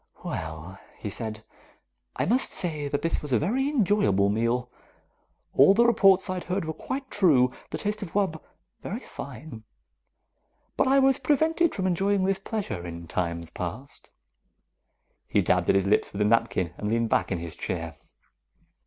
[0.25, 1.43] "Well," he said.
[2.15, 4.71] "I must say that this was a very enjoyable meal.
[5.53, 8.41] All the reports I had heard were quite true the taste of wub.
[8.81, 9.63] Very fine.
[10.75, 14.09] But I was prevented from enjoying this pleasure in times past."
[15.27, 17.93] He dabbed at his lips with his napkin and leaned back in his chair.